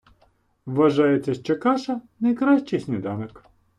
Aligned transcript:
Вважається, 0.65 1.33
що 1.33 1.57
каша— 1.59 2.01
найкращий 2.19 2.79
сніданок. 2.79 3.43